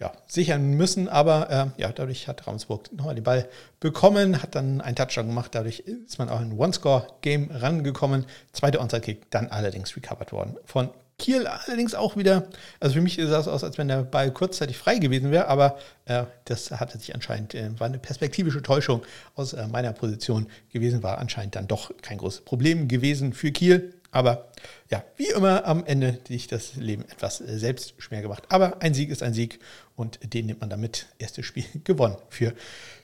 ja, 0.00 0.12
sichern 0.26 0.72
müssen. 0.72 1.08
Aber 1.08 1.50
äh, 1.50 1.80
ja, 1.80 1.92
dadurch 1.92 2.28
hat 2.28 2.46
Ravensburg 2.46 2.92
nochmal 2.92 3.14
den 3.14 3.24
Ball 3.24 3.48
bekommen, 3.80 4.42
hat 4.42 4.54
dann 4.54 4.80
einen 4.80 4.96
Touchdown 4.96 5.28
gemacht. 5.28 5.54
Dadurch 5.54 5.80
ist 5.80 6.18
man 6.18 6.28
auch 6.28 6.40
in 6.40 6.50
ein 6.50 6.58
One-Score-Game 6.58 7.50
rangekommen. 7.52 8.26
Zweiter 8.52 8.80
Onside-Kick, 8.80 9.30
dann 9.30 9.48
allerdings 9.48 9.96
recovered 9.96 10.32
worden 10.32 10.56
von 10.64 10.90
Kiel 11.18 11.48
allerdings 11.48 11.94
auch 11.94 12.16
wieder, 12.16 12.48
also 12.78 12.94
für 12.94 13.00
mich 13.00 13.16
sah 13.16 13.40
es 13.40 13.48
aus, 13.48 13.64
als 13.64 13.76
wenn 13.76 13.88
der 13.88 14.04
Ball 14.04 14.32
kurzzeitig 14.32 14.78
frei 14.78 14.98
gewesen 14.98 15.32
wäre, 15.32 15.48
aber 15.48 15.78
äh, 16.04 16.24
das 16.44 16.70
hatte 16.70 16.96
sich 16.96 17.14
anscheinend, 17.14 17.54
äh, 17.54 17.78
war 17.78 17.88
eine 17.88 17.98
perspektivische 17.98 18.62
Täuschung 18.62 19.02
aus 19.34 19.52
äh, 19.52 19.66
meiner 19.66 19.92
Position 19.92 20.46
gewesen, 20.72 21.02
war 21.02 21.18
anscheinend 21.18 21.56
dann 21.56 21.66
doch 21.66 21.90
kein 22.02 22.18
großes 22.18 22.42
Problem 22.42 22.86
gewesen 22.86 23.32
für 23.32 23.50
Kiel. 23.50 23.94
Aber 24.10 24.48
ja, 24.90 25.04
wie 25.16 25.28
immer 25.28 25.66
am 25.66 25.84
Ende 25.84 26.18
sich 26.26 26.46
das 26.46 26.76
Leben 26.76 27.04
etwas 27.10 27.40
äh, 27.40 27.58
selbst 27.58 27.94
schwer 27.98 28.22
gemacht. 28.22 28.44
Aber 28.48 28.80
ein 28.80 28.94
Sieg 28.94 29.10
ist 29.10 29.22
ein 29.22 29.34
Sieg 29.34 29.58
und 29.96 30.18
den 30.32 30.46
nimmt 30.46 30.60
man 30.60 30.70
damit. 30.70 31.06
Erstes 31.18 31.44
Spiel 31.44 31.64
gewonnen 31.84 32.16
für 32.30 32.54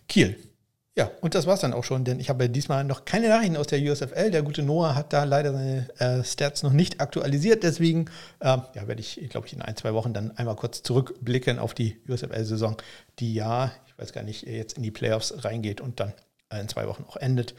Kiel. 0.08 0.38
Ja, 0.96 1.10
und 1.20 1.34
das 1.34 1.46
war 1.46 1.54
es 1.54 1.60
dann 1.60 1.72
auch 1.72 1.82
schon, 1.82 2.04
denn 2.04 2.20
ich 2.20 2.28
habe 2.28 2.48
diesmal 2.48 2.84
noch 2.84 3.04
keine 3.04 3.28
Nachrichten 3.28 3.56
aus 3.56 3.66
der 3.66 3.80
USFL. 3.80 4.30
Der 4.30 4.42
gute 4.42 4.62
Noah 4.62 4.94
hat 4.94 5.12
da 5.12 5.24
leider 5.24 5.52
seine 5.52 5.88
äh, 5.98 6.22
Stats 6.22 6.62
noch 6.62 6.72
nicht 6.72 7.00
aktualisiert. 7.00 7.64
Deswegen 7.64 8.04
äh, 8.38 8.58
ja, 8.74 8.86
werde 8.86 9.00
ich, 9.00 9.20
glaube 9.28 9.48
ich, 9.48 9.54
in 9.54 9.62
ein, 9.62 9.76
zwei 9.76 9.92
Wochen 9.92 10.12
dann 10.12 10.36
einmal 10.36 10.54
kurz 10.54 10.84
zurückblicken 10.84 11.58
auf 11.58 11.74
die 11.74 11.96
USFL-Saison, 12.08 12.76
die 13.18 13.34
ja, 13.34 13.72
ich 13.88 13.98
weiß 13.98 14.12
gar 14.12 14.22
nicht, 14.22 14.46
jetzt 14.46 14.76
in 14.76 14.84
die 14.84 14.92
Playoffs 14.92 15.34
reingeht 15.44 15.80
und 15.80 15.98
dann 15.98 16.12
in 16.60 16.68
zwei 16.68 16.86
Wochen 16.86 17.04
auch 17.08 17.16
endet. 17.16 17.54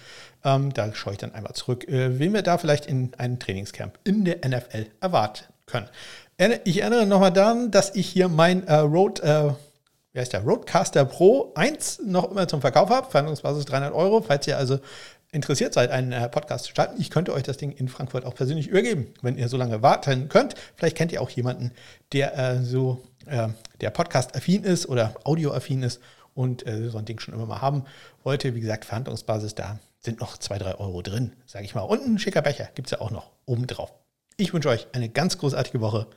Ähm, 0.46 0.72
da 0.74 0.94
schaue 0.96 1.14
ich 1.14 1.20
dann 1.20 1.36
einmal 1.36 1.54
zurück, 1.54 1.86
äh, 1.90 2.18
wen 2.18 2.34
wir 2.34 2.42
da 2.42 2.58
vielleicht 2.58 2.86
in 2.86 3.14
einem 3.16 3.40
Trainingscamp 3.40 4.00
in 4.06 4.24
der 4.24 4.48
NFL 4.48 4.88
erwarten 5.02 5.44
können. 5.66 5.90
Ich 6.64 6.82
erinnere 6.82 7.06
nochmal 7.06 7.34
daran, 7.34 7.72
dass 7.72 7.96
ich 7.96 8.08
hier 8.08 8.30
mein 8.30 8.68
äh, 8.68 8.76
Road, 8.76 9.20
äh, 9.22 9.52
wie 10.16 10.22
heißt 10.22 10.32
der, 10.32 10.44
Roadcaster 10.44 11.04
Pro 11.04 11.52
1 11.56 12.04
noch 12.06 12.32
immer 12.32 12.48
zum 12.48 12.62
Verkauf 12.62 12.90
habe. 12.90 13.12
Verhandlungsbasis 13.12 13.66
300 13.66 13.94
Euro. 13.94 14.22
Falls 14.22 14.48
ihr 14.48 14.58
also 14.58 14.80
interessiert 15.34 15.74
seid, 15.74 15.92
einen 15.92 16.14
äh, 16.14 16.30
Podcast 16.30 16.66
zu 16.66 16.72
starten, 16.72 17.02
ich 17.02 17.10
könnte 17.10 17.34
euch 17.34 17.44
das 17.44 17.58
Ding 17.58 17.74
in 17.74 17.90
Frankfurt 17.90 18.24
auch 18.24 18.34
persönlich 18.34 18.68
übergeben, 18.68 19.14
wenn 19.22 19.38
ihr 19.38 19.50
so 19.50 19.58
lange 19.58 19.82
warten 19.82 20.30
könnt. 20.30 20.56
Vielleicht 20.78 20.96
kennt 20.96 21.12
ihr 21.12 21.22
auch 21.22 21.30
jemanden, 21.32 21.74
der 22.14 22.38
äh, 22.40 22.64
so 22.64 23.04
äh, 23.26 23.50
der 23.82 23.90
Podcast-affin 23.90 24.64
ist 24.64 24.88
oder 24.88 25.16
Audio-affin 25.26 25.84
ist 25.84 26.00
und 26.34 26.66
äh, 26.66 26.90
so 26.90 26.98
ein 26.98 27.04
Ding 27.04 27.20
schon 27.20 27.34
immer 27.34 27.46
mal 27.46 27.60
haben 27.60 27.84
wollte. 28.24 28.56
Wie 28.56 28.62
gesagt, 28.62 28.86
Verhandlungsbasis, 28.86 29.54
da 29.54 29.80
sind 30.00 30.22
noch 30.22 30.38
zwei, 30.38 30.58
drei 30.58 30.76
Euro 30.76 31.02
drin, 31.02 31.34
sage 31.46 31.66
ich 31.66 31.76
mal. 31.76 31.82
Und 31.82 32.08
ein 32.08 32.20
schicker 32.20 32.42
Becher 32.42 32.70
gibt 32.74 32.88
es 32.88 32.92
ja 32.92 33.02
auch 33.02 33.12
noch 33.12 33.32
oben 33.46 33.68
drauf. 33.68 33.94
Ich 34.38 34.54
wünsche 34.54 34.70
euch 34.70 34.88
eine 34.94 35.10
ganz 35.10 35.38
großartige 35.38 35.82
Woche. 35.82 36.08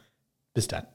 Bis 0.55 0.69
dann. 0.69 0.87